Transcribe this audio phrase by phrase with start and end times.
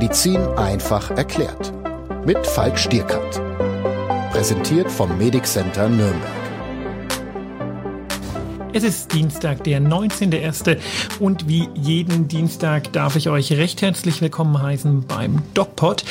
[0.00, 1.74] Medizin einfach erklärt.
[2.24, 3.38] Mit Falk Stierkat.
[4.32, 6.40] Präsentiert vom Medic Center Nürnberg.
[8.72, 10.78] Es ist Dienstag, der 19.01.
[11.18, 16.02] und wie jeden Dienstag darf ich euch recht herzlich willkommen heißen beim DocPod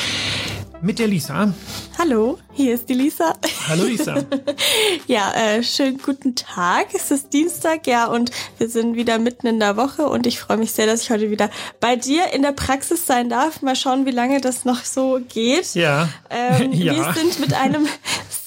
[0.81, 1.53] mit der Lisa.
[1.97, 3.33] Hallo, hier ist die Lisa.
[3.67, 4.15] Hallo Lisa.
[5.07, 6.87] ja, äh, schönen guten Tag.
[6.93, 10.57] Es ist Dienstag, ja, und wir sind wieder mitten in der Woche und ich freue
[10.57, 13.61] mich sehr, dass ich heute wieder bei dir in der Praxis sein darf.
[13.61, 15.75] Mal schauen, wie lange das noch so geht.
[15.75, 16.09] Ja.
[16.29, 16.95] Ähm, ja.
[16.95, 17.87] Wir sind mit einem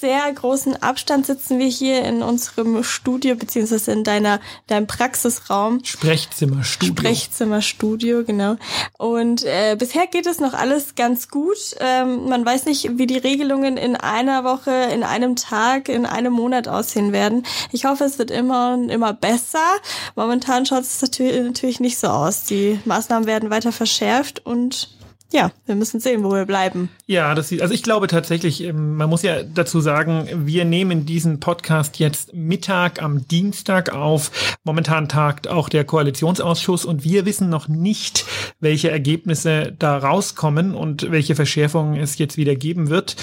[0.02, 5.78] sehr großen Abstand sitzen wir hier in unserem Studio beziehungsweise in deiner deinem Praxisraum.
[5.84, 6.92] Sprechzimmerstudio.
[6.92, 8.56] Sprechzimmerstudio, genau.
[8.98, 11.56] Und äh, bisher geht es noch alles ganz gut.
[11.78, 16.32] Ähm, man weiß nicht, wie die Regelungen in einer Woche, in einem Tag, in einem
[16.32, 17.44] Monat aussehen werden.
[17.70, 19.76] Ich hoffe, es wird immer und immer besser.
[20.16, 22.42] Momentan schaut es natürlich nicht so aus.
[22.42, 24.88] Die Maßnahmen werden weiter verschärft und
[25.32, 26.88] ja, wir müssen sehen, wo wir bleiben.
[27.06, 31.06] Ja, das sieht, also ich glaube tatsächlich, ähm, man muss ja dazu sagen, wir nehmen
[31.06, 34.30] diesen Podcast jetzt Mittag am Dienstag auf.
[34.64, 38.24] Momentan tagt auch der Koalitionsausschuss und wir wissen noch nicht,
[38.60, 43.16] welche Ergebnisse da rauskommen und welche Verschärfungen es jetzt wieder geben wird.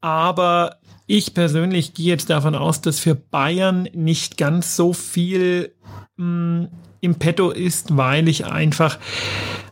[0.00, 5.74] Aber ich persönlich gehe jetzt davon aus, dass für Bayern nicht ganz so viel
[6.16, 6.68] mh, mm,
[7.00, 8.98] im Petto ist, weil ich einfach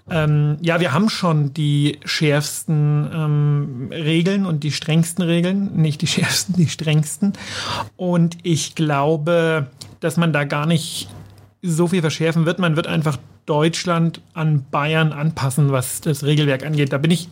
[0.09, 6.07] ähm, ja, wir haben schon die schärfsten ähm, Regeln und die strengsten Regeln, nicht die
[6.07, 7.33] schärfsten, die strengsten.
[7.97, 9.67] Und ich glaube,
[10.01, 11.09] dass man da gar nicht
[11.63, 12.59] so viel verschärfen wird.
[12.61, 16.93] Man wird einfach Deutschland an Bayern anpassen, was das Regelwerk angeht.
[16.93, 17.29] Da bin ich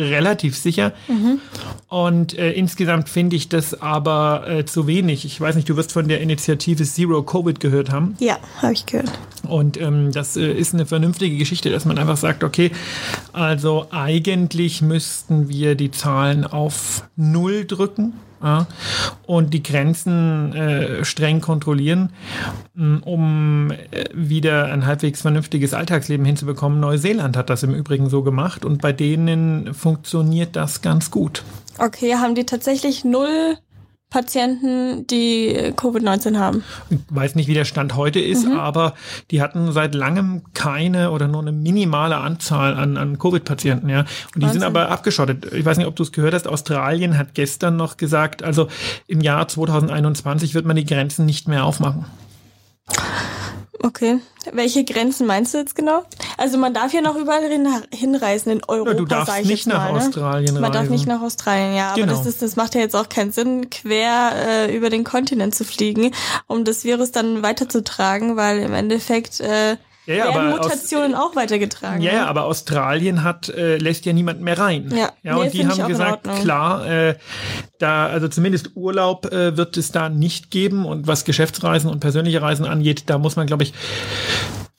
[0.00, 0.92] relativ sicher.
[1.08, 1.40] Mhm.
[1.88, 5.24] Und äh, insgesamt finde ich das aber äh, zu wenig.
[5.24, 8.16] Ich weiß nicht, du wirst von der Initiative Zero Covid gehört haben.
[8.18, 9.10] Ja, habe ich gehört.
[9.48, 12.70] Und ähm, das äh, ist eine vernünftige Geschichte, dass man einfach sagt, okay,
[13.32, 18.66] also eigentlich müssten wir die Zahlen auf Null drücken ja,
[19.26, 22.12] und die Grenzen äh, streng kontrollieren,
[22.74, 26.80] um äh, wieder ein halbwegs vernünftiges Alltagsleben hinzubekommen.
[26.80, 31.42] Neuseeland hat das im Übrigen so gemacht und bei denen funktioniert das ganz gut.
[31.78, 33.56] Okay, haben die tatsächlich null
[34.10, 36.64] Patienten, die Covid-19 haben.
[36.90, 38.58] Ich weiß nicht, wie der Stand heute ist, mhm.
[38.58, 38.94] aber
[39.30, 44.00] die hatten seit langem keine oder nur eine minimale Anzahl an, an Covid-Patienten, ja.
[44.00, 44.60] Und die Wahnsinn.
[44.60, 45.52] sind aber abgeschottet.
[45.52, 46.48] Ich weiß nicht, ob du es gehört hast.
[46.48, 48.66] Australien hat gestern noch gesagt, also
[49.06, 52.04] im Jahr 2021 wird man die Grenzen nicht mehr aufmachen.
[53.82, 54.20] Okay.
[54.52, 56.04] Welche Grenzen meinst du jetzt genau?
[56.36, 58.90] Also man darf ja noch überall hin, hinreisen in Europa.
[58.90, 59.98] Ja, du darfst nicht nach mal, ne?
[59.98, 60.72] Australien Man reisen.
[60.72, 61.88] darf nicht nach Australien, ja.
[61.88, 62.12] Aber genau.
[62.12, 65.64] das, ist, das macht ja jetzt auch keinen Sinn, quer äh, über den Kontinent zu
[65.64, 66.12] fliegen,
[66.46, 69.76] um das Virus dann weiterzutragen, weil im Endeffekt äh,
[70.16, 72.02] ja, ja, werden Mutationen aus, auch weitergetragen.
[72.02, 72.28] Ja, ja, ne?
[72.28, 74.90] aber Australien hat äh, lässt ja niemand mehr rein.
[74.90, 77.14] Ja, ja nee, und die haben gesagt, klar, äh,
[77.78, 82.42] da also zumindest Urlaub äh, wird es da nicht geben und was Geschäftsreisen und persönliche
[82.42, 83.72] Reisen angeht, da muss man glaube ich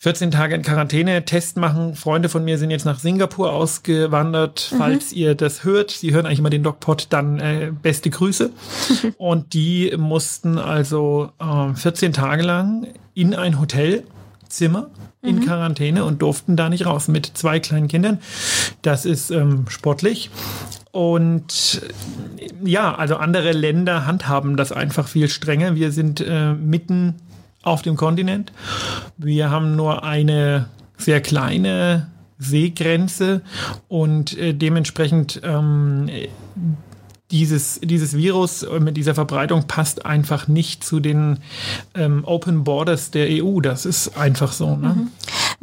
[0.02, 1.94] 14 Tage in Quarantäne, Test machen.
[1.94, 4.72] Freunde von mir sind jetzt nach Singapur ausgewandert.
[4.72, 4.78] Mhm.
[4.78, 8.50] Falls ihr das hört, sie hören eigentlich immer den DocPod, dann äh, beste Grüße.
[9.18, 13.60] und die mussten also äh, 14 Tage lang in ein
[14.52, 14.90] Hotelzimmer
[15.22, 15.46] in mhm.
[15.46, 18.20] Quarantäne und durften da nicht raus mit zwei kleinen Kindern.
[18.82, 20.30] Das ist ähm, sportlich.
[20.92, 21.82] Und
[22.64, 25.76] ja, also andere Länder handhaben das einfach viel strenger.
[25.76, 27.16] Wir sind äh, mitten
[27.64, 28.52] auf dem Kontinent.
[29.18, 30.68] Wir haben nur eine
[30.98, 32.08] sehr kleine
[32.38, 33.42] Seegrenze
[33.88, 36.10] und äh, dementsprechend ähm,
[37.32, 41.40] dieses, dieses Virus mit dieser Verbreitung passt einfach nicht zu den
[41.96, 43.60] ähm, Open Borders der EU.
[43.62, 44.76] Das ist einfach so.
[44.76, 44.96] Ne?
[44.96, 45.12] Mhm.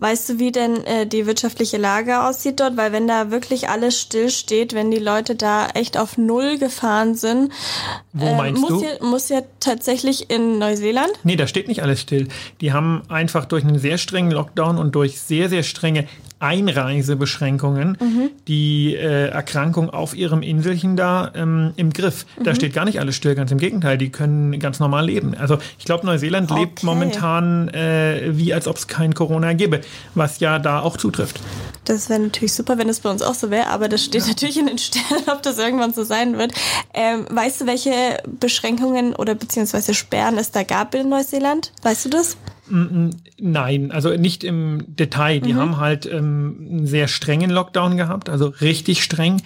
[0.01, 2.77] Weißt du, wie denn äh, die wirtschaftliche Lage aussieht dort?
[2.77, 7.53] Weil wenn da wirklich alles stillsteht, wenn die Leute da echt auf Null gefahren sind,
[8.13, 8.85] Wo äh, meinst muss, du?
[8.85, 11.11] Ja, muss ja tatsächlich in Neuseeland?
[11.25, 12.29] Nee, da steht nicht alles still.
[12.61, 16.07] Die haben einfach durch einen sehr strengen Lockdown und durch sehr, sehr strenge
[16.41, 18.31] Einreisebeschränkungen mhm.
[18.47, 22.27] die äh, Erkrankung auf ihrem Inselchen da ähm, im Griff.
[22.43, 22.57] Da mhm.
[22.57, 25.35] steht gar nicht alles still, ganz im Gegenteil, die können ganz normal leben.
[25.35, 26.61] Also ich glaube, Neuseeland okay.
[26.61, 29.81] lebt momentan äh, wie als ob es kein Corona gäbe,
[30.15, 31.41] was ja da auch zutrifft.
[31.85, 34.29] Das wäre natürlich super, wenn es bei uns auch so wäre, aber das steht ja.
[34.29, 36.53] natürlich in den Sternen, ob das irgendwann so sein wird.
[36.95, 37.91] Ähm, weißt du, welche
[38.27, 41.73] Beschränkungen oder beziehungsweise Sperren es da gab in Neuseeland?
[41.83, 42.37] Weißt du das?
[42.71, 45.41] Nein, also nicht im Detail.
[45.41, 45.59] Die mhm.
[45.59, 49.43] haben halt ähm, einen sehr strengen Lockdown gehabt, also richtig streng.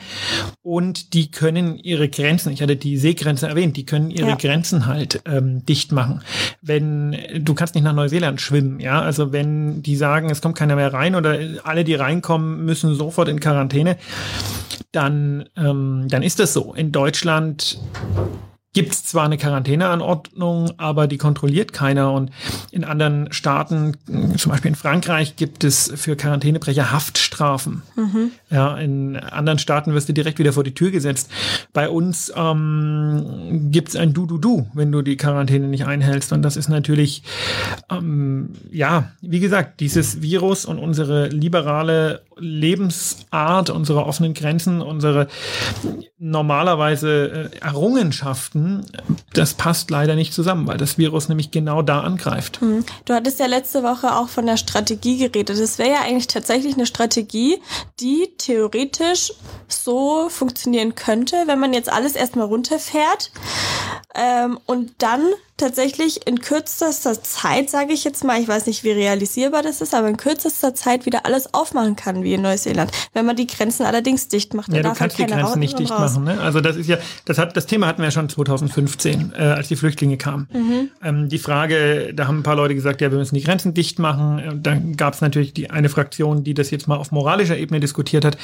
[0.62, 4.34] Und die können ihre Grenzen, ich hatte die Seegrenze erwähnt, die können ihre ja.
[4.36, 6.22] Grenzen halt ähm, dicht machen.
[6.60, 10.76] Wenn du kannst nicht nach Neuseeland schwimmen, ja, also wenn die sagen, es kommt keiner
[10.76, 13.96] mehr rein oder alle, die reinkommen, müssen sofort in Quarantäne,
[14.92, 16.74] dann ähm, dann ist das so.
[16.74, 17.78] In Deutschland
[18.74, 22.12] gibt es zwar eine Quarantäneanordnung, aber die kontrolliert keiner.
[22.12, 22.30] Und
[22.70, 23.96] in anderen Staaten,
[24.36, 27.82] zum Beispiel in Frankreich, gibt es für Quarantänebrecher Haftstrafen.
[27.96, 28.30] Mhm.
[28.50, 31.30] Ja, in anderen Staaten wirst du direkt wieder vor die Tür gesetzt.
[31.74, 36.32] Bei uns ähm, gibt es ein Du-Du-Du, wenn du die Quarantäne nicht einhältst.
[36.32, 37.22] Und das ist natürlich,
[37.90, 45.28] ähm, ja, wie gesagt, dieses Virus und unsere liberale Lebensart, unsere offenen Grenzen, unsere
[46.18, 47.60] normalerweise äh,
[48.62, 52.60] Errungenschaften, das passt leider nicht zusammen, weil das Virus nämlich genau da angreift.
[52.60, 52.84] Hm.
[53.04, 55.58] Du hattest ja letzte Woche auch von der Strategie geredet.
[55.58, 57.60] Das wäre ja eigentlich tatsächlich eine Strategie,
[58.00, 59.32] die theoretisch
[59.68, 63.30] so funktionieren könnte, wenn man jetzt alles erstmal runterfährt
[64.14, 65.22] ähm, und dann
[65.62, 69.94] tatsächlich in kürzester Zeit, sage ich jetzt mal, ich weiß nicht, wie realisierbar das ist,
[69.94, 72.90] aber in kürzester Zeit wieder alles aufmachen kann, wie in Neuseeland.
[73.12, 74.72] Wenn man die Grenzen allerdings dicht macht.
[74.72, 76.14] Ja, du kannst halt die Grenzen nicht dicht raus.
[76.14, 76.24] machen.
[76.24, 76.40] Ne?
[76.40, 79.68] Also das ist ja, das hat, das Thema hatten wir ja schon 2015, äh, als
[79.68, 80.48] die Flüchtlinge kamen.
[80.52, 80.90] Mhm.
[81.02, 84.00] Ähm, die Frage, da haben ein paar Leute gesagt, ja, wir müssen die Grenzen dicht
[84.00, 84.60] machen.
[84.62, 88.24] Dann gab es natürlich die eine Fraktion, die das jetzt mal auf moralischer Ebene diskutiert
[88.24, 88.36] hat.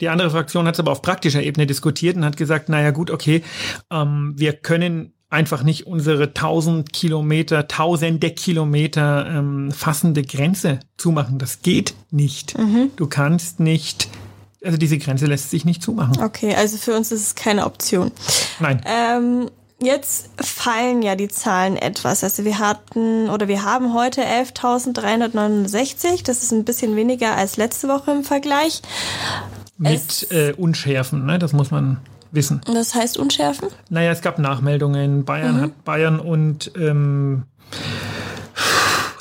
[0.00, 3.10] Die andere Fraktion hat es aber auf praktischer Ebene diskutiert und hat gesagt, naja gut,
[3.10, 3.42] okay,
[3.90, 11.38] ähm, wir können einfach nicht unsere tausend Kilometer, tausende Kilometer ähm, fassende Grenze zumachen.
[11.38, 12.58] Das geht nicht.
[12.58, 12.90] Mhm.
[12.96, 14.08] Du kannst nicht,
[14.64, 16.20] also diese Grenze lässt sich nicht zumachen.
[16.22, 18.10] Okay, also für uns ist es keine Option.
[18.58, 18.82] Nein.
[18.84, 19.48] Ähm,
[19.80, 22.24] jetzt fallen ja die Zahlen etwas.
[22.24, 26.24] Also wir hatten oder wir haben heute 11.369.
[26.24, 28.82] Das ist ein bisschen weniger als letzte Woche im Vergleich.
[29.78, 31.38] Mit äh, Unschärfen, ne?
[31.38, 31.98] Das muss man
[32.32, 32.60] wissen.
[32.66, 33.68] Das heißt unschärfen?
[33.88, 35.24] Naja, es gab Nachmeldungen.
[35.24, 35.60] Bayern mhm.
[35.60, 37.44] hat Bayern und ähm,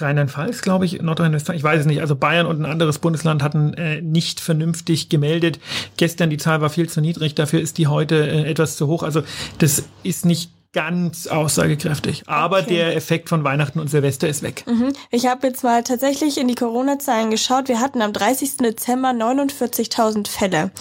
[0.01, 2.01] Rheinland-Pfalz, glaube ich, Nordrhein-Westfalen, ich weiß es nicht.
[2.01, 5.59] Also Bayern und ein anderes Bundesland hatten äh, nicht vernünftig gemeldet.
[5.97, 9.03] Gestern die Zahl war viel zu niedrig, dafür ist die heute äh, etwas zu hoch.
[9.03, 9.23] Also
[9.59, 12.23] das ist nicht ganz aussagekräftig.
[12.27, 12.75] Aber okay.
[12.75, 14.63] der Effekt von Weihnachten und Silvester ist weg.
[14.67, 14.93] Mhm.
[15.09, 17.67] Ich habe jetzt mal tatsächlich in die Corona-Zahlen geschaut.
[17.69, 18.57] Wir hatten am 30.
[18.57, 20.71] Dezember 49.000 Fälle.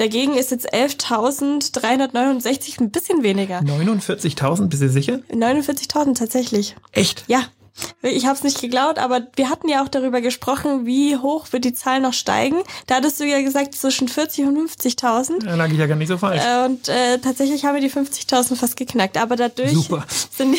[0.00, 3.58] Dagegen ist jetzt 11.369 ein bisschen weniger.
[3.58, 5.20] 49.000, bist du sicher?
[5.30, 6.74] 49.000 tatsächlich.
[6.92, 7.24] Echt?
[7.26, 7.42] Ja.
[8.02, 11.64] Ich habe es nicht geglaubt, aber wir hatten ja auch darüber gesprochen, wie hoch wird
[11.64, 12.56] die Zahl noch steigen.
[12.86, 15.44] Da hattest du ja gesagt zwischen 40 und 50.000.
[15.44, 16.42] Da lag ich ja gar nicht so falsch.
[16.66, 19.18] Und äh, tatsächlich haben wir die 50.000 fast geknackt.
[19.18, 20.06] Aber dadurch Super.
[20.30, 20.56] sind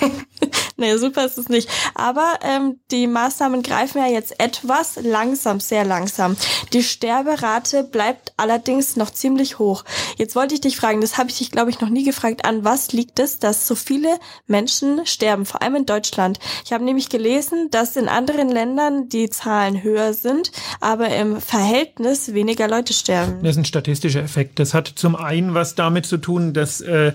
[0.78, 1.68] nee, super ist es nicht.
[1.94, 6.36] Aber ähm, die Maßnahmen greifen ja jetzt etwas langsam, sehr langsam.
[6.72, 9.84] Die Sterberate bleibt allerdings noch ziemlich hoch.
[10.16, 12.64] Jetzt wollte ich dich fragen, das habe ich dich, glaube ich, noch nie gefragt, an
[12.64, 16.38] was liegt es, dass so viele Menschen sterben, vor allem in Deutschland.
[16.64, 22.34] Ich habe nämlich gelesen, dass in anderen Ländern die Zahlen höher sind, aber im Verhältnis
[22.34, 23.38] weniger Leute sterben.
[23.42, 24.58] Das ist ein statistischer Effekt.
[24.58, 27.12] Das hat zum einen was damit zu tun, dass äh,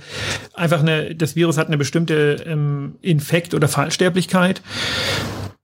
[0.54, 4.62] einfach eine, das Virus hat eine bestimmte ähm, Infekt- oder Fallsterblichkeit.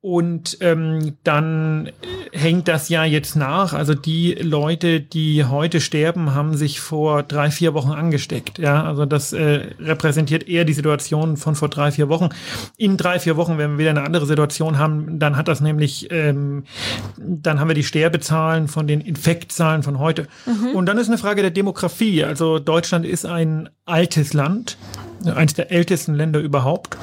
[0.02, 1.92] Und ähm, dann
[2.32, 3.74] hängt das ja jetzt nach.
[3.74, 8.60] Also die Leute, die heute sterben, haben sich vor drei, vier Wochen angesteckt.
[8.60, 12.30] Ja, also das äh, repräsentiert eher die Situation von vor drei, vier Wochen.
[12.78, 16.08] In drei, vier Wochen, wenn wir wieder eine andere Situation haben, dann hat das nämlich,
[16.12, 16.64] ähm,
[17.18, 20.28] dann haben wir die Sterbezahlen von den Infektzahlen von heute.
[20.46, 20.76] Mhm.
[20.76, 22.24] Und dann ist eine Frage der Demografie.
[22.24, 24.78] Also Deutschland ist ein altes Land,
[25.26, 26.96] eines der ältesten Länder überhaupt.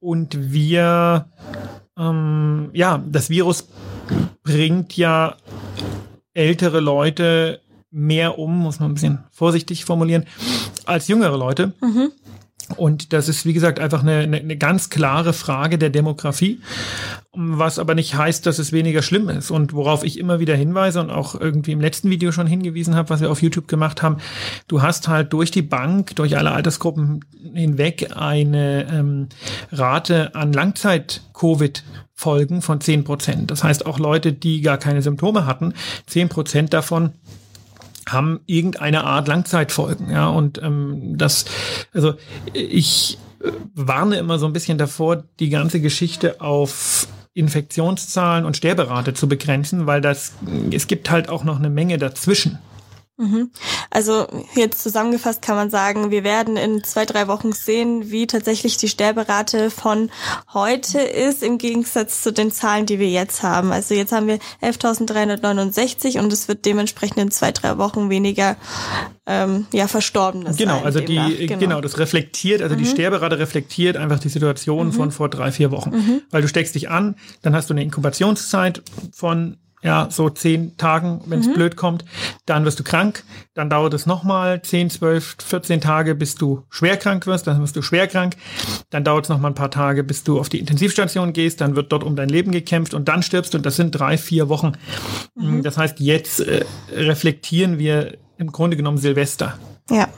[0.00, 1.26] Und wir
[2.00, 3.68] ähm, ja, das Virus
[4.42, 5.36] bringt ja
[6.32, 10.26] ältere Leute mehr um, muss man ein bisschen vorsichtig formulieren,
[10.86, 11.72] als jüngere Leute.
[11.80, 12.12] Mhm.
[12.76, 16.60] Und das ist, wie gesagt, einfach eine, eine, eine ganz klare Frage der Demografie,
[17.32, 19.50] was aber nicht heißt, dass es weniger schlimm ist.
[19.50, 23.10] Und worauf ich immer wieder hinweise und auch irgendwie im letzten Video schon hingewiesen habe,
[23.10, 24.18] was wir auf YouTube gemacht haben,
[24.68, 27.24] du hast halt durch die Bank, durch alle Altersgruppen
[27.54, 29.28] hinweg eine ähm,
[29.72, 31.84] Rate an Langzeit-Covid
[32.20, 33.50] Folgen von zehn Prozent.
[33.50, 35.72] Das heißt, auch Leute, die gar keine Symptome hatten,
[36.06, 37.14] zehn Prozent davon
[38.12, 40.10] haben irgendeine Art Langzeitfolgen.
[40.10, 41.44] Ja, und ähm, das,
[41.92, 42.14] also
[42.52, 49.14] ich äh, warne immer so ein bisschen davor, die ganze Geschichte auf Infektionszahlen und Sterberate
[49.14, 50.32] zu begrenzen, weil das,
[50.72, 52.58] es gibt halt auch noch eine Menge dazwischen.
[53.20, 53.50] Mhm.
[53.90, 58.78] Also jetzt zusammengefasst kann man sagen, wir werden in zwei, drei Wochen sehen, wie tatsächlich
[58.78, 60.10] die Sterberate von
[60.54, 63.72] heute ist, im Gegensatz zu den Zahlen, die wir jetzt haben.
[63.72, 68.56] Also jetzt haben wir 11.369 und es wird dementsprechend in zwei, drei Wochen weniger
[69.26, 71.58] ähm, ja, Verstorbene Genau, sein, also die, genau.
[71.58, 71.80] genau.
[71.82, 72.80] das reflektiert, also mhm.
[72.80, 74.92] die Sterberate reflektiert einfach die Situation mhm.
[74.92, 75.90] von vor drei, vier Wochen.
[75.90, 76.22] Mhm.
[76.30, 81.22] Weil du steckst dich an, dann hast du eine Inkubationszeit von ja, so zehn Tagen,
[81.26, 81.54] wenn es mhm.
[81.54, 82.04] blöd kommt,
[82.46, 86.96] dann wirst du krank, dann dauert es nochmal zehn, zwölf, 14 Tage, bis du schwer
[86.96, 88.36] krank wirst, dann wirst du schwer krank,
[88.90, 91.92] dann dauert es nochmal ein paar Tage, bis du auf die Intensivstation gehst, dann wird
[91.92, 94.72] dort um dein Leben gekämpft und dann stirbst du und das sind drei, vier Wochen.
[95.34, 95.62] Mhm.
[95.62, 99.58] Das heißt, jetzt äh, reflektieren wir im Grunde genommen Silvester.
[99.90, 100.08] Ja,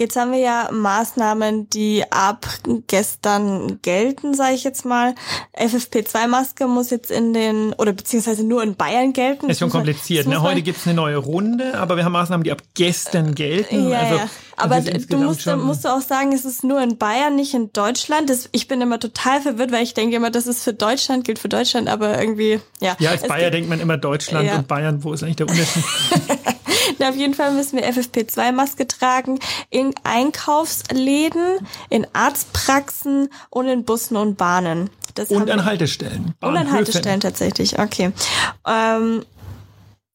[0.00, 2.46] jetzt haben wir ja Maßnahmen, die ab
[2.86, 5.14] gestern gelten, sage ich jetzt mal.
[5.56, 9.46] FFP2-Maske muss jetzt in den, oder beziehungsweise nur in Bayern gelten.
[9.46, 10.26] Das ist schon kompliziert.
[10.26, 10.40] Ne?
[10.40, 13.90] Heute gibt's eine neue Runde, aber wir haben Maßnahmen, die ab gestern gelten.
[13.90, 14.28] Ja, also, ja.
[14.56, 18.28] Aber du musst, musst du auch sagen, es ist nur in Bayern, nicht in Deutschland.
[18.30, 21.38] Das, ich bin immer total verwirrt, weil ich denke immer, das ist für Deutschland, gilt
[21.38, 22.96] für Deutschland, aber irgendwie, ja.
[22.98, 24.56] Ja, als Bayer denkt man immer Deutschland ja.
[24.56, 25.84] und Bayern, wo ist eigentlich der Unterschied?
[27.00, 29.38] Na, auf jeden Fall müssen wir FFP2-Maske tragen
[29.70, 34.90] in Einkaufsläden, in Arztpraxen und in Bussen und Bahnen.
[35.14, 36.34] Das und an Haltestellen.
[36.42, 38.12] Und an Haltestellen tatsächlich, okay.
[38.66, 39.24] Ähm,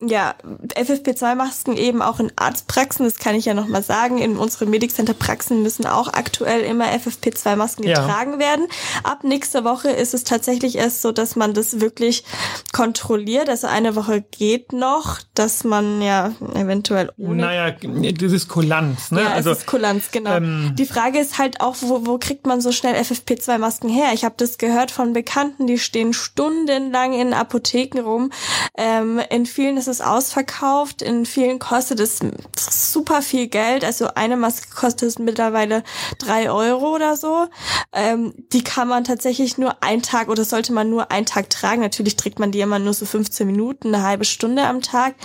[0.01, 0.35] ja,
[0.75, 4.17] FFP2-Masken eben auch in Arztpraxen, das kann ich ja nochmal sagen.
[4.17, 8.01] In unseren Medic Center Praxen müssen auch aktuell immer FFP2-Masken ja.
[8.01, 8.67] getragen werden.
[9.03, 12.25] Ab nächster Woche ist es tatsächlich erst so, dass man das wirklich
[12.73, 13.47] kontrolliert.
[13.47, 17.43] Also eine Woche geht noch, dass man ja eventuell ohne.
[17.43, 19.21] Naja, das ist Kulanz, ne?
[19.21, 20.35] Ja, also, es ist Kulanz, genau.
[20.35, 24.07] Ähm, Die Frage ist halt auch, wo, wo kriegt man so schnell FFP2-Masken her?
[24.13, 28.31] Ich habe das gehört von Bekannten, die stehen stundenlang in Apotheken rum.
[28.77, 31.01] Ähm, in vielen ist es ausverkauft.
[31.01, 32.19] In vielen kostet es
[32.57, 33.85] super viel Geld.
[33.85, 35.83] Also eine Maske kostet mittlerweile
[36.17, 37.47] drei Euro oder so.
[37.93, 41.81] Ähm, die kann man tatsächlich nur einen Tag oder sollte man nur einen Tag tragen.
[41.81, 45.15] Natürlich trägt man die immer nur so 15 Minuten, eine halbe Stunde am Tag,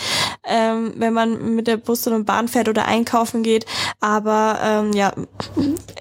[0.44, 3.64] ähm, wenn man mit der Bus oder Bahn fährt oder einkaufen geht.
[4.00, 5.12] Aber ähm, ja,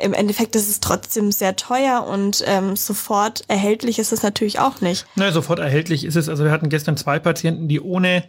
[0.01, 4.81] im Endeffekt ist es trotzdem sehr teuer und ähm, sofort erhältlich ist es natürlich auch
[4.81, 5.05] nicht.
[5.15, 6.29] Na, sofort erhältlich ist es.
[6.29, 8.23] Also wir hatten gestern zwei Patienten, die ohne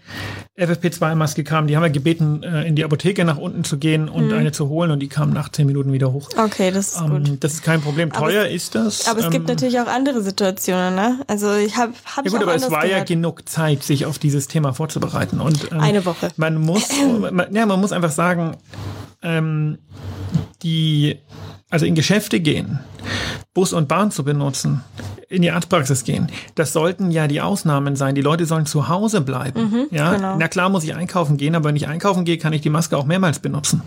[0.59, 1.69] FFP2-Maske kamen.
[1.69, 4.35] Die haben wir gebeten, äh, in die Apotheke nach unten zu gehen und mhm.
[4.35, 6.29] eine zu holen und die kamen nach zehn Minuten wieder hoch.
[6.37, 7.45] Okay, das ist ähm, gut.
[7.45, 8.13] Das ist kein Problem.
[8.13, 9.09] Teuer aber ist das.
[9.09, 11.21] Aber es ähm, gibt natürlich auch andere Situationen, ne?
[11.27, 12.99] Also ich habe hab Ja gut, aber es war gehört.
[12.99, 15.41] ja genug Zeit, sich auf dieses Thema vorzubereiten.
[15.41, 16.29] Und, ähm, eine Woche.
[16.37, 16.89] Man muss,
[17.31, 18.57] man, ja, man muss einfach sagen,
[19.23, 19.79] ähm,
[20.63, 21.17] die,
[21.71, 22.81] also in Geschäfte gehen,
[23.55, 24.85] Bus und Bahn zu benutzen,
[25.31, 26.27] in die Arztpraxis gehen.
[26.57, 28.17] Das sollten ja die Ausnahmen sein.
[28.17, 29.71] Die Leute sollen zu Hause bleiben.
[29.71, 30.37] Mhm, ja, genau.
[30.37, 32.97] na klar muss ich einkaufen gehen, aber wenn ich einkaufen gehe, kann ich die Maske
[32.99, 33.81] auch mehrmals benutzen.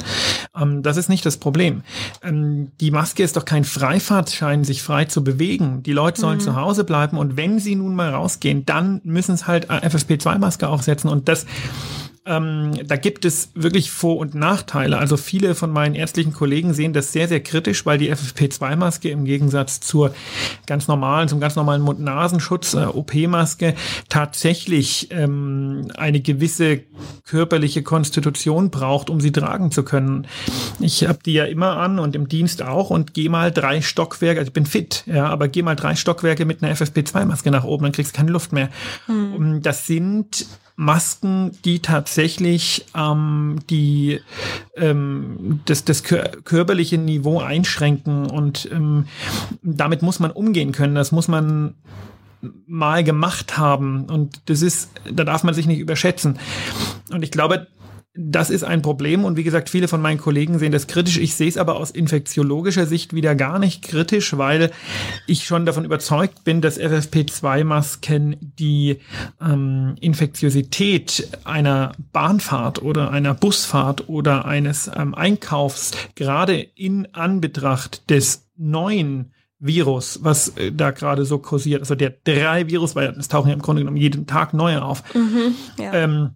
[0.59, 1.83] Ähm, das ist nicht das Problem.
[2.23, 5.83] Ähm, die Maske ist doch kein Freifahrtschein, sich frei zu bewegen.
[5.83, 6.43] Die Leute sollen mhm.
[6.43, 11.09] zu Hause bleiben und wenn sie nun mal rausgehen, dann müssen es halt FFP2-Maske aufsetzen
[11.09, 11.45] und das
[12.25, 14.97] ähm, da gibt es wirklich Vor- und Nachteile.
[14.97, 19.25] Also viele von meinen ärztlichen Kollegen sehen das sehr, sehr kritisch, weil die FFP2-Maske im
[19.25, 20.13] Gegensatz zur
[20.65, 23.75] ganz normalen, zum ganz normalen Mund-Nasenschutz, äh, OP-Maske,
[24.07, 26.81] tatsächlich ähm, eine gewisse
[27.25, 30.27] körperliche Konstitution braucht, um sie tragen zu können.
[30.79, 34.39] Ich habe die ja immer an und im Dienst auch und gehe mal drei Stockwerke,
[34.39, 37.83] also ich bin fit, ja, aber gehe mal drei Stockwerke mit einer FFP2-Maske nach oben,
[37.83, 38.69] dann kriegst du keine Luft mehr.
[39.07, 39.61] Hm.
[39.61, 44.21] Das sind Masken, die tatsächlich ähm, die
[44.75, 49.05] ähm, das, das körperliche Niveau einschränken und ähm,
[49.61, 50.95] damit muss man umgehen können.
[50.95, 51.75] Das muss man
[52.67, 56.39] mal gemacht haben und das ist, da darf man sich nicht überschätzen.
[57.11, 57.67] Und ich glaube,
[58.15, 61.17] das ist ein Problem und wie gesagt, viele von meinen Kollegen sehen das kritisch.
[61.17, 64.72] Ich sehe es aber aus infektiologischer Sicht wieder gar nicht kritisch, weil
[65.25, 69.00] ich schon davon überzeugt bin, dass FFP2-Masken die
[69.41, 78.48] ähm, Infektiosität einer Bahnfahrt oder einer Busfahrt oder eines ähm, Einkaufs gerade in Anbetracht des
[78.58, 79.32] neuen
[79.63, 83.53] Virus, was äh, da gerade so kursiert, also der drei Virus, weil es tauchen ja
[83.53, 85.03] im Grunde genommen jeden Tag neue auf.
[85.15, 85.93] Mhm, ja.
[85.93, 86.32] ähm,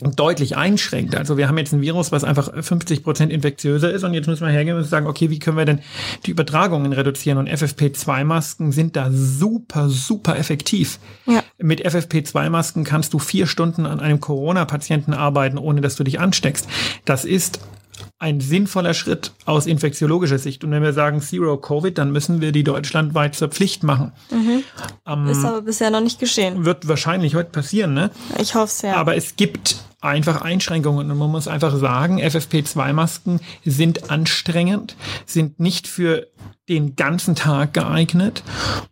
[0.00, 1.14] deutlich einschränkt.
[1.14, 4.44] Also wir haben jetzt ein Virus, was einfach 50 Prozent infektiöser ist und jetzt müssen
[4.46, 5.80] wir hergehen und sagen, okay, wie können wir denn
[6.26, 7.38] die Übertragungen reduzieren?
[7.38, 10.98] Und FFP2-Masken sind da super, super effektiv.
[11.26, 11.42] Ja.
[11.58, 16.68] Mit FFP2-Masken kannst du vier Stunden an einem Corona-Patienten arbeiten, ohne dass du dich ansteckst.
[17.04, 17.60] Das ist
[18.22, 20.62] ein sinnvoller Schritt aus infektiologischer Sicht.
[20.62, 24.12] Und wenn wir sagen Zero Covid, dann müssen wir die deutschlandweit zur Pflicht machen.
[24.30, 24.62] Mhm.
[25.08, 26.64] Ähm, ist aber bisher noch nicht geschehen.
[26.64, 28.10] Wird wahrscheinlich heute passieren, ne?
[28.40, 28.94] Ich hoffe es ja.
[28.94, 31.10] Aber es gibt einfach Einschränkungen.
[31.10, 36.26] Und man muss einfach sagen, FFP2-Masken sind anstrengend, sind nicht für
[36.68, 38.44] den ganzen Tag geeignet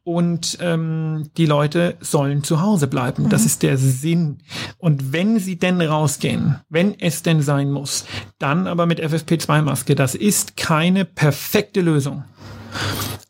[0.02, 3.25] und ähm, die Leute sollen zu Hause bleiben.
[3.25, 3.29] Mhm.
[3.29, 4.38] Das ist der Sinn.
[4.79, 8.07] Und wenn sie denn rausgehen, wenn es denn sein muss,
[8.38, 9.95] dann aber mit FFP2-Maske.
[9.95, 12.25] Das ist keine perfekte Lösung.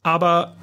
[0.02, 0.56] Aber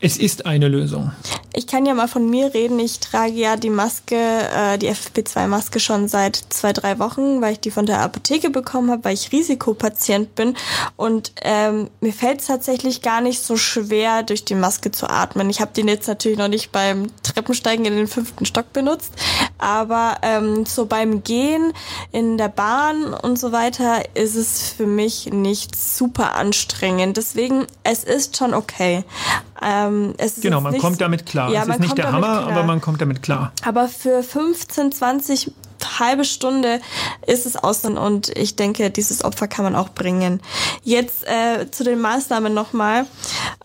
[0.00, 1.12] es ist eine Lösung.
[1.52, 2.78] Ich kann ja mal von mir reden.
[2.78, 7.60] Ich trage ja die Maske, äh, die FFP2-Maske schon seit zwei, drei Wochen, weil ich
[7.60, 10.54] die von der Apotheke bekommen habe, weil ich Risikopatient bin.
[10.96, 15.50] Und ähm, mir fällt es tatsächlich gar nicht so schwer, durch die Maske zu atmen.
[15.50, 19.12] Ich habe den jetzt natürlich noch nicht beim Treppensteigen in den fünften Stock benutzt,
[19.58, 21.72] aber ähm, so beim Gehen
[22.12, 27.16] in der Bahn und so weiter ist es für mich nicht super anstrengend.
[27.16, 29.04] Deswegen, es ist schon okay.
[29.60, 31.50] Ähm, genau, man kommt damit klar.
[31.50, 32.48] Ja, es ist nicht der Hammer, klar.
[32.48, 33.52] aber man kommt damit klar.
[33.64, 35.52] Aber für 15, 20
[35.98, 36.80] halbe Stunde
[37.26, 40.40] ist es aus und ich denke, dieses Opfer kann man auch bringen.
[40.82, 43.06] Jetzt äh, zu den Maßnahmen nochmal.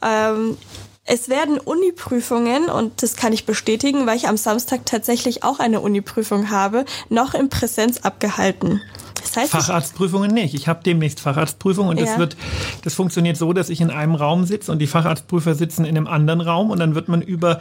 [0.02, 0.58] Ähm,
[1.06, 5.82] es werden Uni-Prüfungen, und das kann ich bestätigen, weil ich am Samstag tatsächlich auch eine
[5.82, 8.82] Uni-Prüfung habe, noch in Präsenz abgehalten.
[9.24, 10.54] Das heißt, Facharztprüfungen nicht.
[10.54, 12.06] Ich habe demnächst Facharztprüfungen und ja.
[12.06, 12.38] das wird,
[12.84, 16.08] das funktioniert so, dass ich in einem Raum sitze und die Facharztprüfer sitzen in einem
[16.08, 17.60] anderen Raum und dann wird man über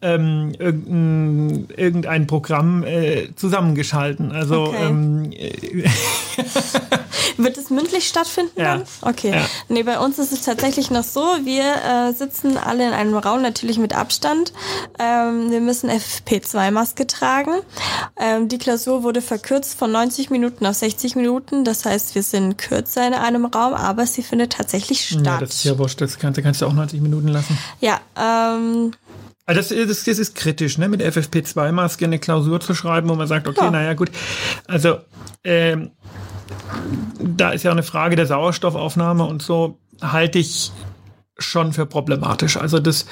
[0.00, 4.32] ähm, irgendein, irgendein Programm äh, zusammengeschalten.
[4.32, 4.86] Also okay.
[4.86, 5.32] ähm,
[7.36, 8.76] Wird es mündlich stattfinden ja.
[8.76, 8.84] dann?
[9.02, 9.30] Okay.
[9.30, 9.46] Ja.
[9.68, 13.42] Nee, bei uns ist es tatsächlich noch so, wir äh, sitzen alle in einem Raum,
[13.42, 14.52] natürlich mit Abstand.
[14.98, 17.52] Ähm, wir müssen FP2-Maske tragen.
[18.16, 21.64] Ähm, die Klausur wurde verkürzt von 90 Minuten auf 60 Minuten.
[21.64, 25.26] Das heißt, wir sind kürzer in einem Raum, aber sie findet tatsächlich statt.
[25.26, 26.00] Ja, das ist ja wurscht.
[26.00, 27.58] Das kannst, kannst du auch 90 Minuten lassen.
[27.80, 28.92] Ja, ähm,
[29.44, 30.88] also das, das, das ist kritisch, ne?
[30.88, 33.70] mit FFP2-Maske eine Klausur zu schreiben, wo man sagt, okay, ja.
[33.70, 34.10] naja, gut.
[34.68, 34.98] Also
[35.44, 35.90] ähm,
[37.18, 40.72] da ist ja eine Frage der Sauerstoffaufnahme und so halte ich
[41.38, 42.56] schon für problematisch.
[42.56, 43.06] Also das,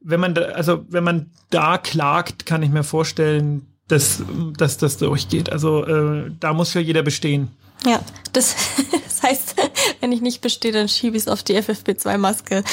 [0.00, 4.22] wenn man da, also wenn man da klagt, kann ich mir vorstellen, dass,
[4.56, 5.50] dass das durchgeht.
[5.50, 7.48] Also äh, da muss für jeder bestehen.
[7.86, 8.00] Ja,
[8.32, 8.56] das,
[8.92, 9.56] das heißt,
[10.00, 12.64] wenn ich nicht bestehe, dann schiebe ich es auf die FFP2-Maske.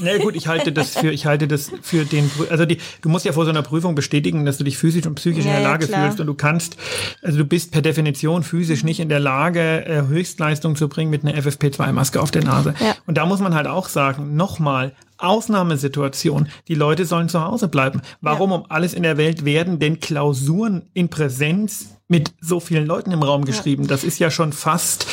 [0.00, 3.24] Na gut, ich halte das für, ich halte das für den, also die, du musst
[3.24, 5.68] ja vor so einer Prüfung bestätigen, dass du dich physisch und psychisch ja, in der
[5.68, 6.76] Lage ja, fühlst und du kannst,
[7.22, 11.24] also du bist per Definition physisch nicht in der Lage, äh, Höchstleistung zu bringen mit
[11.24, 12.74] einer FFP2-Maske auf der Nase.
[12.80, 12.96] Ja.
[13.06, 16.48] Und da muss man halt auch sagen, nochmal, Ausnahmesituation.
[16.68, 18.02] Die Leute sollen zu Hause bleiben.
[18.20, 18.56] Warum ja.
[18.56, 23.22] um alles in der Welt werden denn Klausuren in Präsenz mit so vielen Leuten im
[23.22, 23.82] Raum geschrieben?
[23.84, 23.88] Ja.
[23.88, 25.06] Das ist ja schon fast,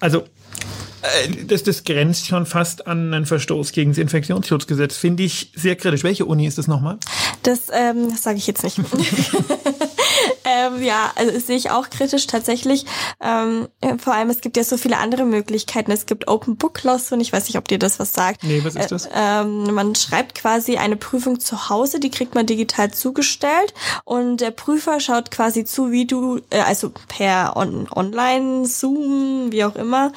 [0.00, 0.24] also
[1.02, 4.96] äh, das, das grenzt schon fast an einen Verstoß gegen das Infektionsschutzgesetz.
[4.96, 6.04] Finde ich sehr kritisch.
[6.04, 6.98] Welche Uni ist das nochmal?
[7.42, 8.78] Das, ähm, das sage ich jetzt nicht.
[10.58, 12.84] ähm, ja, also sehe ich auch kritisch tatsächlich.
[13.20, 13.68] Ähm,
[13.98, 15.90] vor allem, es gibt ja so viele andere Möglichkeiten.
[15.90, 18.44] Es gibt Open Book Loss und ich weiß nicht, ob dir das was sagt.
[18.44, 19.06] Nee, was ist das?
[19.06, 24.40] Äh, ähm, man schreibt quasi eine Prüfung zu Hause, die kriegt man digital zugestellt und
[24.40, 29.76] der Prüfer schaut quasi zu, wie du, äh, also per on Online, Zoom, wie auch
[29.76, 30.12] immer,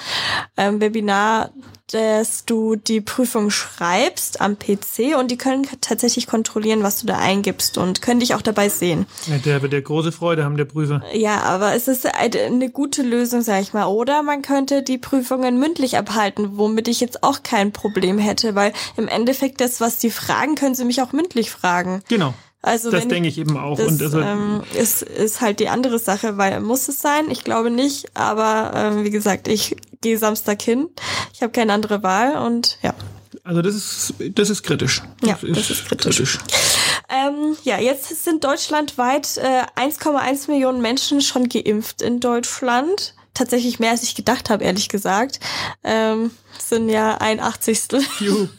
[0.57, 1.51] ähm, Webinar
[1.91, 7.17] dass du die Prüfung schreibst am PC und die können tatsächlich kontrollieren, was du da
[7.17, 9.05] eingibst und können dich auch dabei sehen.
[9.27, 11.01] Ja, der wird der große Freude haben, der Prüfer.
[11.13, 13.85] Ja, aber es ist eine gute Lösung, sag ich mal.
[13.85, 18.73] Oder man könnte die Prüfungen mündlich abhalten, womit ich jetzt auch kein Problem hätte, weil
[18.95, 22.03] im Endeffekt das, was die fragen, können sie mich auch mündlich fragen.
[22.07, 22.33] Genau.
[22.63, 23.77] Also das denke ich eben auch.
[23.77, 27.31] Das und also, ähm, ist, ist halt die andere Sache, weil muss es sein?
[27.31, 30.89] Ich glaube nicht, aber ähm, wie gesagt, ich gehe Samstag hin.
[31.33, 32.93] Ich habe keine andere Wahl und ja.
[33.43, 35.01] Also das ist das ist kritisch.
[35.21, 36.15] Das ja, ist das ist kritisch.
[36.17, 36.39] kritisch.
[37.09, 43.15] Ähm, ja, jetzt sind deutschlandweit äh, 1,1 Millionen Menschen schon geimpft in Deutschland.
[43.33, 45.39] Tatsächlich mehr als ich gedacht habe, ehrlich gesagt.
[45.83, 48.01] Ähm, sind ja ein Achtzigstel.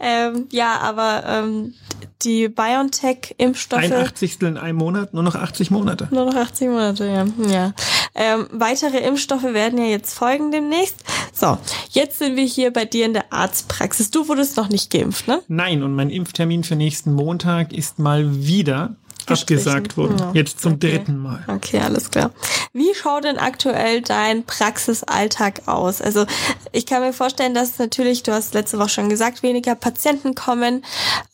[0.00, 1.74] ähm, ja, aber ähm,
[2.22, 3.82] die BioNTech-Impfstoffe.
[3.82, 6.08] Ein Achtzigstel in einem Monat, nur noch 80 Monate.
[6.10, 7.26] Nur noch 80 Monate, ja.
[7.48, 7.72] ja.
[8.14, 11.02] Ähm, weitere Impfstoffe werden ja jetzt folgen demnächst.
[11.32, 11.58] So,
[11.90, 14.10] jetzt sind wir hier bei dir in der Arztpraxis.
[14.10, 15.42] Du wurdest noch nicht geimpft, ne?
[15.48, 18.94] Nein, und mein Impftermin für nächsten Montag ist mal wieder
[19.30, 20.18] abgesagt worden.
[20.18, 20.30] Ja.
[20.34, 20.92] Jetzt zum okay.
[20.92, 21.44] dritten Mal.
[21.46, 22.30] Okay, alles klar.
[22.72, 26.00] Wie schaut denn aktuell dein Praxisalltag aus?
[26.00, 26.26] Also
[26.72, 30.84] ich kann mir vorstellen, dass natürlich, du hast letzte Woche schon gesagt, weniger Patienten kommen,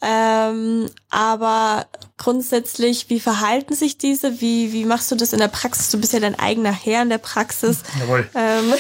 [0.02, 1.86] ähm, aber
[2.18, 4.40] grundsätzlich, wie verhalten sich diese?
[4.40, 5.90] Wie, wie machst du das in der Praxis?
[5.90, 7.82] Du bist ja dein eigener Herr in der Praxis.
[7.98, 8.28] Jawohl.
[8.34, 8.74] Ähm,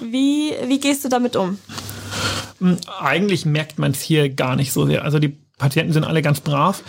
[0.12, 1.58] wie, wie gehst du damit um?
[2.60, 5.04] Hm, eigentlich merkt man es hier gar nicht so sehr.
[5.04, 6.82] Also die Patienten sind alle ganz brav.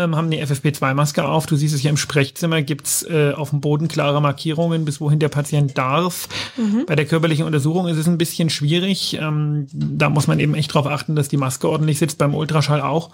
[0.00, 1.46] Ähm, haben eine FFP2-Maske auf.
[1.46, 5.18] Du siehst es hier im Sprechzimmer, gibt's äh, auf dem Boden klare Markierungen, bis wohin
[5.18, 6.28] der Patient darf.
[6.56, 6.86] Mhm.
[6.86, 9.18] Bei der körperlichen Untersuchung ist es ein bisschen schwierig.
[9.20, 12.80] Ähm, da muss man eben echt drauf achten, dass die Maske ordentlich sitzt, beim Ultraschall
[12.80, 13.10] auch.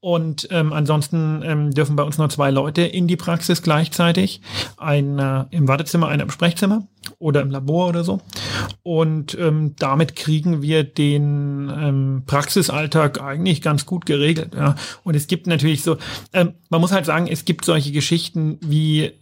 [0.00, 4.40] Und ähm, ansonsten ähm, dürfen bei uns nur zwei Leute in die Praxis gleichzeitig.
[4.76, 6.86] Einer im Wartezimmer, einer im Sprechzimmer
[7.18, 8.20] oder im Labor oder so.
[8.82, 14.54] Und ähm, damit kriegen wir den ähm, Praxisalltag eigentlich ganz gut geregelt.
[14.54, 14.74] Ja.
[15.04, 15.96] Und es gibt natürlich so,
[16.32, 19.12] ähm, man muss halt sagen, es gibt solche Geschichten wie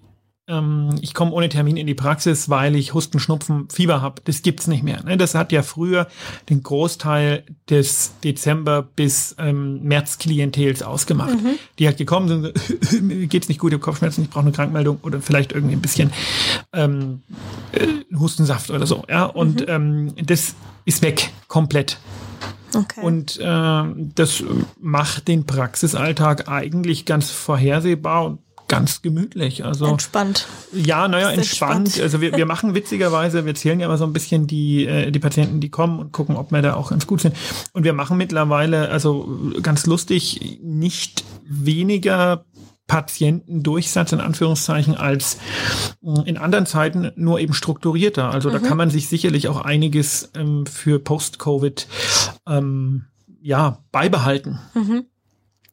[0.50, 4.20] ähm, ich komme ohne Termin in die Praxis, weil ich Husten, Schnupfen, Fieber habe.
[4.24, 5.02] Das gibt's nicht mehr.
[5.04, 5.16] Ne?
[5.16, 6.08] Das hat ja früher
[6.48, 11.42] den Großteil des Dezember bis ähm, März Klientels ausgemacht.
[11.42, 11.58] Mhm.
[11.78, 14.98] Die hat gekommen sind, mir geht's nicht gut, ich habe Kopfschmerzen, ich brauche eine Krankmeldung
[15.02, 16.10] oder vielleicht irgendwie ein bisschen
[16.72, 17.22] ähm,
[17.72, 19.04] äh, Hustensaft oder so.
[19.08, 19.66] Ja, und mhm.
[19.68, 21.98] ähm, das ist weg komplett.
[22.74, 23.00] Okay.
[23.00, 23.82] Und äh,
[24.14, 24.42] das
[24.80, 28.38] macht den Praxisalltag eigentlich ganz vorhersehbar und
[28.70, 29.64] ganz gemütlich.
[29.64, 30.46] Also entspannt.
[30.72, 31.88] Ja, naja, entspannt.
[31.88, 32.02] entspannt.
[32.02, 35.18] Also wir, wir machen witzigerweise, wir zählen ja immer so ein bisschen die, äh, die
[35.18, 37.34] Patienten, die kommen und gucken, ob wir da auch ganz gut sind.
[37.72, 39.28] Und wir machen mittlerweile, also
[39.60, 42.44] ganz lustig, nicht weniger
[42.90, 45.38] Patientendurchsatz in Anführungszeichen als
[46.02, 48.30] äh, in anderen Zeiten nur eben strukturierter.
[48.30, 48.54] Also mhm.
[48.54, 51.86] da kann man sich sicherlich auch einiges ähm, für Post-Covid
[52.48, 53.04] ähm,
[53.40, 54.58] ja beibehalten.
[54.74, 55.04] Mhm.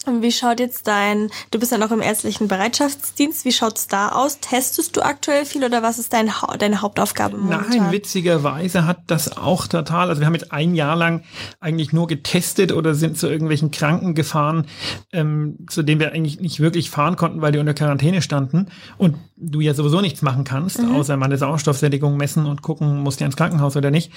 [0.07, 4.39] Wie schaut jetzt dein, du bist ja noch im ärztlichen Bereitschaftsdienst, wie schaut's da aus?
[4.39, 7.69] Testest du aktuell viel oder was ist dein, deine Hauptaufgabe momentan?
[7.69, 11.23] Nein, witzigerweise hat das auch total, also wir haben jetzt ein Jahr lang
[11.59, 14.65] eigentlich nur getestet oder sind zu irgendwelchen Kranken gefahren,
[15.11, 18.67] ähm, zu denen wir eigentlich nicht wirklich fahren konnten, weil die unter Quarantäne standen
[18.97, 20.95] und du ja sowieso nichts machen kannst, mhm.
[20.95, 24.11] außer meine Sauerstoffsättigung messen und gucken, musst du ins Krankenhaus oder nicht.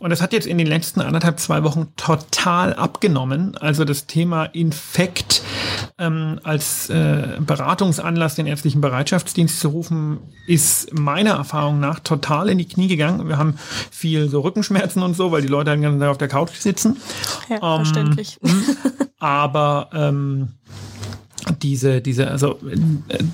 [0.00, 3.56] Und das hat jetzt in den letzten anderthalb, zwei Wochen total abgenommen.
[3.58, 5.42] Also das Thema Infekt
[5.98, 12.58] ähm, als äh, Beratungsanlass den ärztlichen Bereitschaftsdienst zu rufen, ist meiner Erfahrung nach total in
[12.58, 13.28] die Knie gegangen.
[13.28, 13.56] Wir haben
[13.90, 16.96] viel so Rückenschmerzen und so, weil die Leute den ganzen Tag auf der Couch sitzen.
[17.48, 18.38] Ja, ähm, verständlich.
[18.42, 18.64] Hm.
[19.18, 20.48] Aber ähm,
[21.62, 22.58] diese, diese, also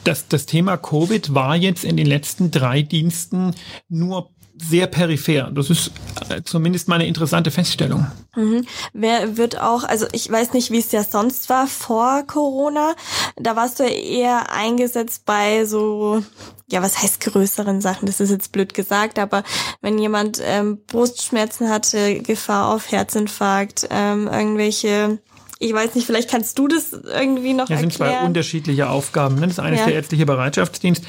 [0.05, 3.55] das, das Thema Covid war jetzt in den letzten drei Diensten
[3.89, 5.51] nur sehr peripher.
[5.53, 5.93] Das ist
[6.29, 8.07] äh, zumindest mal eine interessante Feststellung.
[8.35, 8.67] Mhm.
[8.93, 12.95] Wer wird auch, also ich weiß nicht, wie es ja sonst war vor Corona.
[13.37, 16.23] Da warst du eher eingesetzt bei so,
[16.71, 18.07] ja, was heißt größeren Sachen?
[18.07, 19.45] Das ist jetzt blöd gesagt, aber
[19.81, 25.19] wenn jemand ähm, Brustschmerzen hatte, Gefahr auf Herzinfarkt, ähm, irgendwelche
[25.61, 27.89] ich weiß nicht, vielleicht kannst du das irgendwie noch das erklären.
[27.89, 29.37] Das sind zwei unterschiedliche Aufgaben.
[29.41, 29.49] Ne?
[29.49, 29.83] Das eine ja.
[29.83, 31.05] ist der ärztliche Bereitschaftsdienst.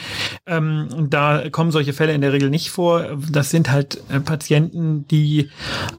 [0.47, 3.17] Ähm, da kommen solche Fälle in der Regel nicht vor.
[3.31, 5.49] Das sind halt äh, Patienten, die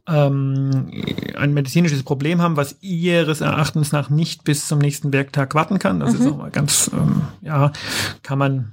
[0.08, 0.90] ähm,
[1.36, 6.00] ein medizinisches Problem haben, was ihres Erachtens nach nicht bis zum nächsten Werktag warten kann.
[6.00, 6.20] Das mhm.
[6.20, 7.72] ist auch mal ganz, ähm, ja,
[8.22, 8.72] kann man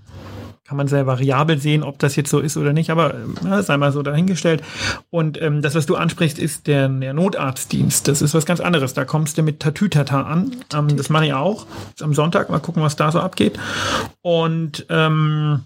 [0.67, 3.77] kann man sehr variabel sehen, ob das jetzt so ist oder nicht, aber ja, sei
[3.77, 4.61] mal so dahingestellt.
[5.09, 8.09] Und ähm, das, was du ansprichst, ist der, der Notarztdienst.
[8.09, 8.93] Das ist was ganz anderes.
[8.93, 10.57] Da kommst du mit Tatütata an.
[10.73, 11.67] Ähm, das mache ich auch.
[11.95, 12.49] Ist am Sonntag.
[12.49, 13.57] Mal gucken, was da so abgeht.
[14.21, 15.61] Und ähm,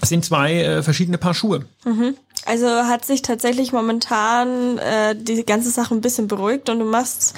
[0.00, 1.64] es sind zwei äh, verschiedene Paar Schuhe.
[1.84, 2.14] Mhm.
[2.46, 7.34] Also hat sich tatsächlich momentan äh, die ganze Sache ein bisschen beruhigt und du machst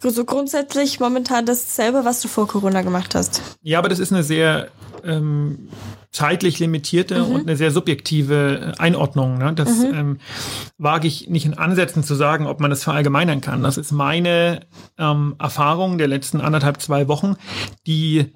[0.00, 3.42] so grundsätzlich momentan dasselbe, was du vor Corona gemacht hast.
[3.62, 4.68] Ja, aber das ist eine sehr
[5.04, 5.68] ähm,
[6.16, 7.30] zeitlich limitierte mhm.
[7.30, 9.36] und eine sehr subjektive Einordnung.
[9.36, 9.52] Ne?
[9.54, 9.94] Das mhm.
[9.94, 10.18] ähm,
[10.78, 13.62] wage ich nicht in Ansätzen zu sagen, ob man das verallgemeinern kann.
[13.62, 14.60] Das ist meine
[14.96, 17.36] ähm, Erfahrung der letzten anderthalb, zwei Wochen,
[17.86, 18.32] die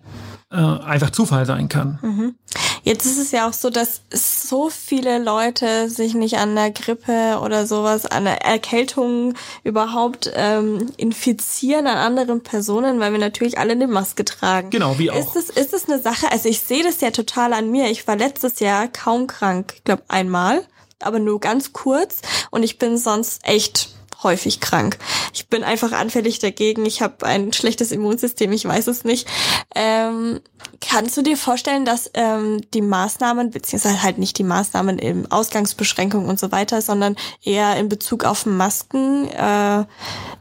[0.50, 1.98] äh, einfach Zufall sein kann.
[2.02, 2.34] Mhm.
[2.82, 7.40] Jetzt ist es ja auch so, dass so viele Leute sich nicht an der Grippe
[7.42, 13.72] oder sowas, an der Erkältung überhaupt ähm, infizieren an anderen Personen, weil wir natürlich alle
[13.72, 14.70] eine Maske tragen.
[14.70, 15.16] Genau, wie auch.
[15.16, 17.90] Ist es, ist es eine Sache, also ich sehe das ja total an mir.
[17.90, 20.64] Ich war letztes Jahr kaum krank, ich glaube einmal,
[21.00, 23.90] aber nur ganz kurz und ich bin sonst echt
[24.22, 24.98] häufig krank.
[25.32, 26.86] Ich bin einfach anfällig dagegen.
[26.86, 29.28] Ich habe ein schlechtes Immunsystem, ich weiß es nicht.
[29.74, 30.40] Ähm,
[30.80, 36.28] kannst du dir vorstellen, dass ähm, die Maßnahmen, beziehungsweise halt nicht die Maßnahmen im Ausgangsbeschränkung
[36.28, 39.84] und so weiter, sondern eher in Bezug auf Masken äh,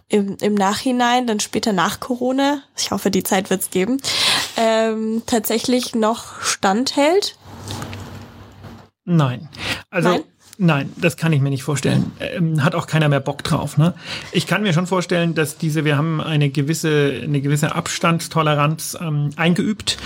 [0.10, 4.02] im, im Nachhinein, dann später nach Corona, ich hoffe, die Zeit wird's geben,
[4.58, 7.38] ähm, tatsächlich noch standhält?
[9.06, 9.50] Nein.
[9.89, 10.24] Also Nein?
[10.62, 12.12] Nein, das kann ich mir nicht vorstellen.
[12.19, 13.78] Ähm, hat auch keiner mehr Bock drauf.
[13.78, 13.93] Ne?
[14.34, 19.30] Ich kann mir schon vorstellen, dass diese, wir haben eine gewisse, eine gewisse Abstandstoleranz ähm,
[19.38, 19.98] eingeübt.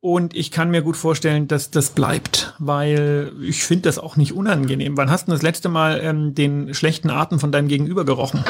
[0.00, 4.32] Und ich kann mir gut vorstellen, dass das bleibt, weil ich finde das auch nicht
[4.32, 4.96] unangenehm.
[4.96, 8.44] Wann hast du das letzte Mal ähm, den schlechten Atem von deinem Gegenüber gerochen?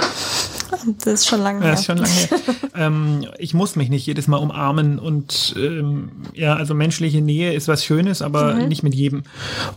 [1.04, 1.70] Das ist schon lange her.
[1.70, 2.38] Das ist schon lange her.
[2.74, 7.68] ähm, ich muss mich nicht jedes Mal umarmen und ähm, ja, also menschliche Nähe ist
[7.68, 8.68] was Schönes, aber mhm.
[8.68, 9.22] nicht mit jedem.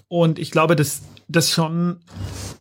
[0.07, 1.97] Und ich glaube, dass das schon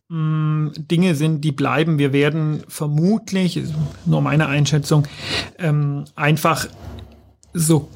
[0.09, 1.99] mh, mm, Dinge sind, die bleiben.
[1.99, 3.59] Wir werden vermutlich,
[4.05, 5.07] nur meine Einschätzung,
[5.57, 6.67] ähm, einfach
[7.53, 7.89] so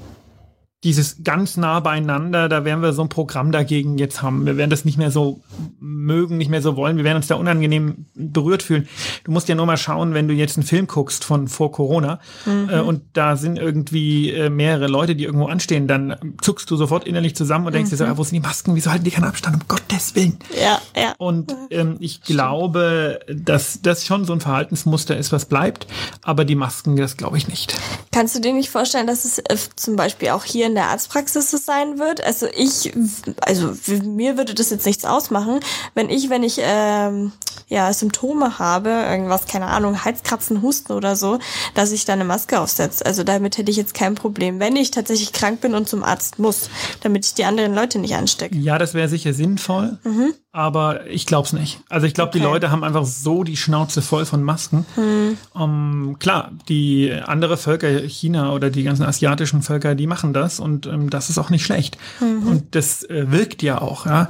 [0.86, 4.45] dieses ganz nah beieinander, da werden wir so ein Programm dagegen jetzt haben.
[4.45, 5.41] Wir werden das nicht mehr so
[5.80, 6.95] mögen, nicht mehr so wollen.
[6.95, 8.88] Wir werden uns da unangenehm berührt fühlen.
[9.24, 12.19] Du musst ja nur mal schauen, wenn du jetzt einen Film guckst von vor Corona
[12.45, 12.69] mhm.
[12.69, 17.08] äh, und da sind irgendwie äh, mehrere Leute, die irgendwo anstehen, dann zuckst du sofort
[17.08, 17.98] innerlich zusammen und denkst mhm.
[17.98, 18.76] dir so, ah, wo sind die Masken?
[18.76, 19.56] Wieso halten die keinen Abstand?
[19.56, 20.38] Um Gottes Willen.
[20.56, 21.15] Ja, ja.
[21.17, 25.88] Und ähm, ich glaube, dass das schon so ein Verhaltensmuster ist, was bleibt.
[26.21, 27.76] Aber die Masken, das glaube ich nicht.
[28.12, 31.50] Kannst du dir nicht vorstellen, dass es äh, zum Beispiel auch hier in der Arztpraxis
[31.50, 32.24] so sein wird.
[32.24, 32.94] Also ich,
[33.42, 35.60] also mir würde das jetzt nichts ausmachen,
[35.94, 37.32] wenn ich, wenn ich ähm,
[37.68, 41.40] ja Symptome habe, irgendwas, keine Ahnung, Halskratzen, Husten oder so,
[41.74, 43.06] dass ich da eine Maske aufsetze.
[43.06, 46.40] Also damit hätte ich jetzt kein Problem, wenn ich tatsächlich krank bin und zum Arzt
[46.40, 46.70] muss,
[47.02, 48.56] damit ich die anderen Leute nicht anstecke.
[48.58, 49.98] Ja, das wäre sicher sinnvoll.
[50.04, 51.82] Mhm aber ich glaube es nicht.
[51.89, 52.39] Also ich glaube, okay.
[52.39, 54.86] die Leute haben einfach so die Schnauze voll von Masken.
[54.96, 55.38] Hm.
[55.54, 60.62] Um, ähm, klar, die andere Völker, China oder die ganzen asiatischen Völker, die machen das
[60.62, 61.98] und ähm, das ist auch nicht schlecht.
[62.22, 62.48] Mhm.
[62.48, 64.30] Und das äh, wirkt ja auch, ja.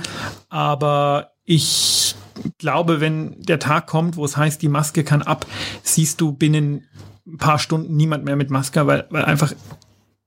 [0.50, 2.16] Aber ich
[2.58, 5.46] glaube, wenn der Tag kommt, wo es heißt, die Maske kann ab,
[5.84, 6.88] siehst du binnen
[7.28, 9.54] ein paar Stunden niemand mehr mit Maske, weil, weil einfach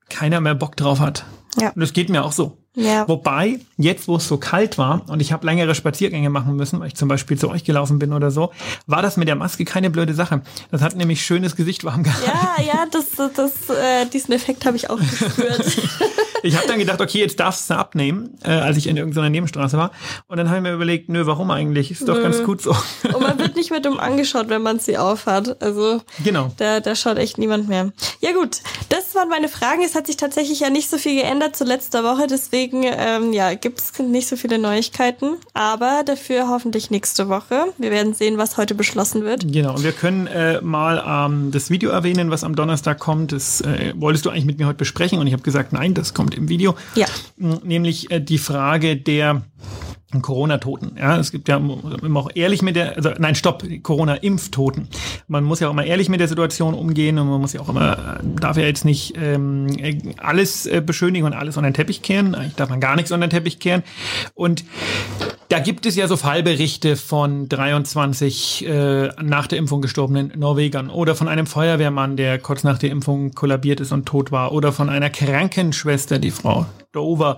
[0.09, 1.25] keiner mehr Bock drauf hat.
[1.61, 1.71] Ja.
[1.71, 2.57] Und das geht mir auch so.
[2.79, 3.09] Ja.
[3.09, 6.89] Wobei, jetzt wo es so kalt war und ich habe längere Spaziergänge machen müssen, weil
[6.89, 8.53] ich zum Beispiel zu euch gelaufen bin oder so,
[8.87, 10.43] war das mit der Maske keine blöde Sache.
[10.71, 12.31] Das hat nämlich schönes Gesicht warm gehalten.
[12.31, 15.65] Ja, ja, das, das, äh, diesen Effekt habe ich auch gespürt.
[16.43, 19.77] ich habe dann gedacht, okay, jetzt darfst du abnehmen, äh, als ich in irgendeiner Nebenstraße
[19.77, 19.93] war.
[20.27, 21.91] Und dann habe ich mir überlegt, nö, warum eigentlich?
[21.91, 22.23] Ist doch nö.
[22.23, 22.71] ganz gut so.
[23.15, 25.61] und man wird nicht mehr dumm angeschaut, wenn man sie aufhat.
[25.63, 26.53] Also genau.
[26.57, 27.93] da, da schaut echt niemand mehr.
[28.21, 29.83] Ja gut, das waren meine Fragen.
[29.85, 33.55] Es hat sich tatsächlich ja nicht so viel geändert zu letzter Woche, deswegen ähm, ja,
[33.55, 35.37] gibt es nicht so viele Neuigkeiten.
[35.55, 37.67] Aber dafür hoffentlich nächste Woche.
[37.79, 39.53] Wir werden sehen, was heute beschlossen wird.
[39.53, 43.33] Genau, und wir können äh, mal ähm, das Video erwähnen, was am Donnerstag kommt.
[43.33, 46.15] Das äh, wolltest du eigentlich mit mir heute besprechen und ich habe gesagt, nein, das
[46.15, 46.77] kommt im Video.
[46.95, 47.07] Ja.
[47.37, 49.43] Nämlich äh, die Frage der
[50.23, 50.97] Corona-Toten.
[50.99, 54.89] Ja, es gibt ja immer auch ehrlich mit der, also nein, stopp, Corona-Impftoten.
[55.27, 57.69] Man muss ja auch immer ehrlich mit der Situation umgehen und man muss ja auch
[57.69, 59.67] immer, darf ja jetzt nicht ähm,
[60.17, 62.35] alles äh, beschönigen und alles unter den Teppich kehren.
[62.35, 63.83] Eigentlich darf man gar nichts unter den Teppich kehren.
[64.33, 64.65] Und
[65.51, 71.15] da gibt es ja so Fallberichte von 23 äh, nach der Impfung gestorbenen Norwegern oder
[71.17, 74.89] von einem Feuerwehrmann, der kurz nach der Impfung kollabiert ist und tot war oder von
[74.89, 77.37] einer Krankenschwester, die Frau Dover,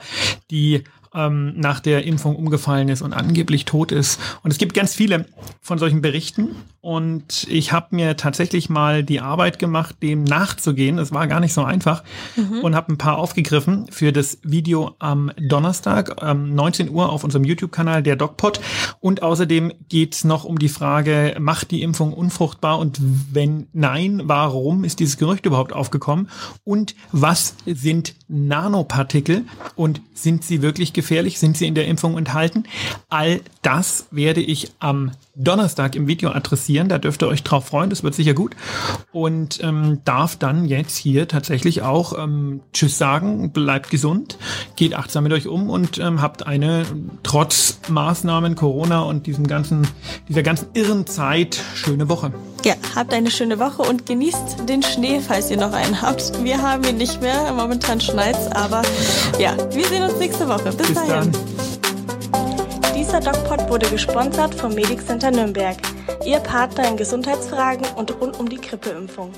[0.50, 4.20] die ähm, nach der Impfung umgefallen ist und angeblich tot ist.
[4.42, 5.26] Und es gibt ganz viele
[5.60, 6.54] von solchen Berichten.
[6.80, 10.96] Und ich habe mir tatsächlich mal die Arbeit gemacht, dem nachzugehen.
[10.96, 12.04] Das war gar nicht so einfach.
[12.36, 12.60] Mhm.
[12.60, 17.44] Und habe ein paar aufgegriffen für das Video am Donnerstag, ähm, 19 Uhr auf unserem
[17.44, 18.60] YouTube-Kanal, der DocPod.
[19.00, 22.78] Und außerdem geht's noch um die Frage, macht die Impfung unfruchtbar?
[22.78, 22.98] Und
[23.32, 26.28] wenn nein, warum ist dieses Gerücht überhaupt aufgekommen?
[26.64, 29.44] Und was sind Nanopartikel?
[29.74, 31.38] Und sind sie wirklich gefährlich?
[31.38, 32.64] Sind sie in der Impfung enthalten?
[33.08, 36.88] All das werde ich am Donnerstag im Video adressieren.
[36.88, 38.54] Da dürft ihr euch drauf freuen, das wird sicher gut.
[39.12, 44.36] Und ähm, darf dann jetzt hier tatsächlich auch ähm, Tschüss sagen, bleibt gesund,
[44.76, 46.84] geht achtsam mit euch um und ähm, habt eine
[47.22, 49.88] trotz Maßnahmen, Corona und diesem ganzen,
[50.28, 52.32] dieser ganzen irren Zeit schöne Woche.
[52.62, 56.44] Ja, habt eine schöne Woche und genießt den Schnee, falls ihr noch einen habt.
[56.44, 58.82] Wir haben ihn nicht mehr, momentan schneit's, aber
[59.38, 60.70] ja, wir sehen uns nächste Woche.
[60.72, 61.32] Bis, Bis dahin.
[61.32, 61.32] Dann.
[62.94, 65.76] Dieser DocPod wurde gesponsert vom Medic Center Nürnberg,
[66.26, 69.32] Ihr Partner in Gesundheitsfragen und rund um die Grippeimpfung.